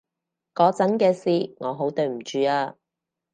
[0.55, 2.73] 嗰陣嘅事，我好對唔住啊